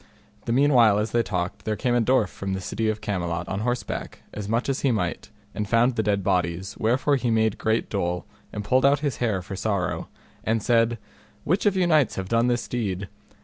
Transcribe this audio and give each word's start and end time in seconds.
The 0.45 0.51
meanwhile 0.51 0.97
as 0.97 1.11
they 1.11 1.21
talked, 1.21 1.63
there 1.63 1.75
came 1.75 1.93
a 1.93 2.01
dwarf 2.01 2.29
from 2.29 2.53
the 2.53 2.59
city 2.59 2.89
of 2.89 3.01
Camelot 3.01 3.47
on 3.47 3.59
horseback, 3.59 4.23
as 4.33 4.49
much 4.49 4.67
as 4.67 4.79
he 4.79 4.89
might; 4.91 5.29
and 5.53 5.69
found 5.69 5.95
the 5.95 6.01
dead 6.01 6.23
bodies, 6.23 6.75
wherefore 6.79 7.17
he 7.17 7.29
made 7.29 7.59
great 7.59 7.87
dole, 7.87 8.25
and 8.51 8.63
pulled 8.63 8.83
out 8.83 9.01
his 9.01 9.17
hair 9.17 9.43
for 9.43 9.55
sorrow, 9.55 10.09
and 10.43 10.63
said, 10.63 10.97
Which 11.43 11.67
of 11.67 11.75
you 11.75 11.85
knights 11.85 12.15
have 12.15 12.29
done 12.29 12.47
this 12.47 12.67
deed? 12.67 13.09